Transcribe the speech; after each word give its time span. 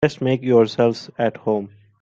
Just 0.03 0.19
make 0.19 0.41
yourselves 0.41 1.11
at 1.19 1.37
home. 1.37 1.69